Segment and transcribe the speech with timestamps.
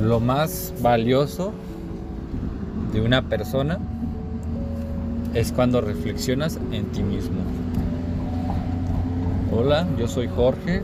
[0.00, 1.52] lo más valioso
[2.92, 3.78] de una persona
[5.34, 7.40] es cuando reflexionas en ti mismo.
[9.52, 10.82] Hola, yo soy Jorge.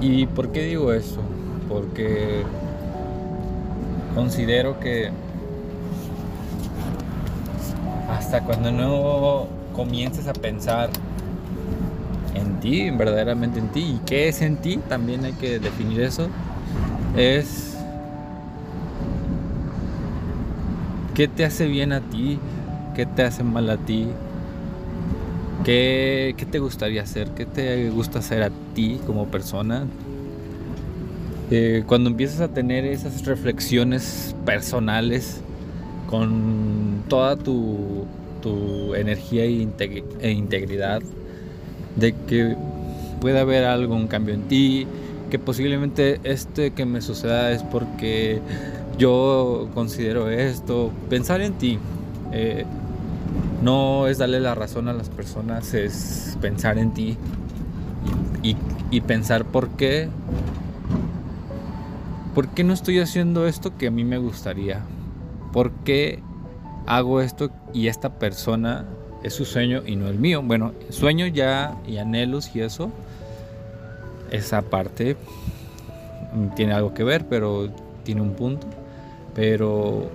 [0.00, 1.20] ¿Y, ¿Y por qué digo esto?
[1.68, 2.42] Porque
[4.14, 5.10] considero que
[8.10, 10.90] hasta cuando no comiences a pensar
[12.36, 16.28] en ti, verdaderamente en ti, y qué es en ti, también hay que definir eso,
[17.16, 17.76] es
[21.14, 22.38] qué te hace bien a ti,
[22.94, 24.06] qué te hace mal a ti,
[25.64, 29.86] qué, te gustaría hacer, qué te gusta hacer a ti como persona.
[31.50, 35.40] Eh, cuando empiezas a tener esas reflexiones personales
[36.08, 38.04] con toda tu,
[38.42, 41.02] tu energía e integridad,
[41.96, 42.56] de que
[43.20, 44.86] puede haber algún cambio en ti,
[45.30, 48.40] que posiblemente este que me suceda es porque
[48.98, 51.78] yo considero esto, pensar en ti.
[52.32, 52.64] Eh,
[53.62, 57.16] no es darle la razón a las personas, es pensar en ti
[58.42, 58.56] y,
[58.90, 60.08] y, pensar por qué,
[62.34, 64.82] por qué no estoy haciendo esto que a mí me gustaría,
[65.52, 66.22] por qué
[66.86, 68.84] hago esto y esta persona
[69.26, 70.40] es su sueño y no el mío.
[70.42, 72.90] Bueno, sueño ya y anhelos y eso,
[74.30, 75.16] esa parte
[76.54, 77.68] tiene algo que ver, pero
[78.04, 78.68] tiene un punto.
[79.34, 80.10] Pero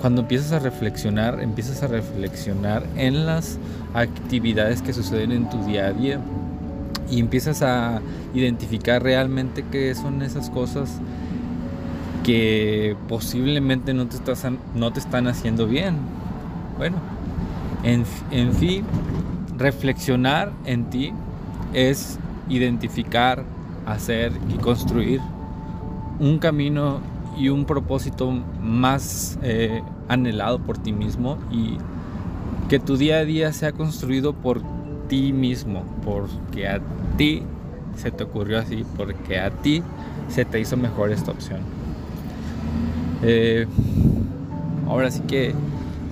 [0.00, 3.58] cuando empiezas a reflexionar, empiezas a reflexionar en las
[3.94, 6.20] actividades que suceden en tu día a día
[7.08, 8.00] y empiezas a
[8.34, 10.90] identificar realmente qué son esas cosas
[12.24, 14.16] que posiblemente no te,
[14.74, 15.98] no te están haciendo bien.
[16.76, 16.96] Bueno,
[17.84, 18.84] en, en fin,
[19.56, 21.12] reflexionar en ti
[21.72, 22.18] es
[22.48, 23.44] identificar,
[23.86, 25.20] hacer y construir
[26.18, 27.00] un camino
[27.36, 31.76] y un propósito más eh, anhelado por ti mismo y
[32.68, 34.62] que tu día a día sea construido por
[35.08, 36.80] ti mismo, porque a
[37.16, 37.42] ti
[37.96, 39.82] se te ocurrió así, porque a ti
[40.28, 41.60] se te hizo mejor esta opción.
[43.22, 43.66] Eh,
[44.88, 45.54] ahora sí que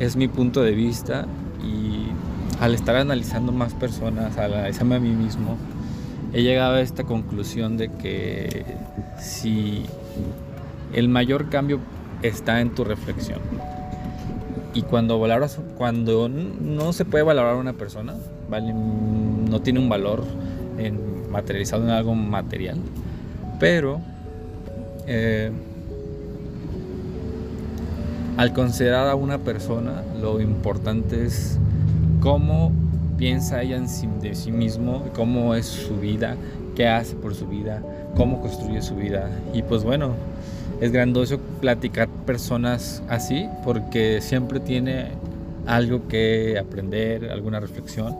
[0.00, 1.26] es mi punto de vista
[2.62, 5.56] al estar analizando más personas, al analizarme a mí mismo,
[6.32, 8.64] he llegado a esta conclusión de que
[9.18, 9.84] si
[10.94, 11.80] el mayor cambio
[12.22, 13.40] está en tu reflexión.
[14.74, 18.14] Y cuando valoras, cuando no se puede valorar a una persona,
[18.48, 20.22] no tiene un valor
[20.78, 22.78] en, materializado en algo material,
[23.58, 24.00] pero
[25.08, 25.50] eh,
[28.36, 31.58] al considerar a una persona, lo importante es
[32.22, 32.70] cómo
[33.18, 36.36] piensa ella en sí, de sí mismo, cómo es su vida,
[36.76, 37.82] qué hace por su vida,
[38.16, 39.28] cómo construye su vida.
[39.52, 40.12] Y pues bueno,
[40.80, 45.08] es grandioso platicar personas así porque siempre tiene
[45.66, 48.16] algo que aprender, alguna reflexión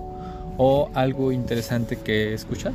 [0.59, 2.73] o algo interesante que escuchar.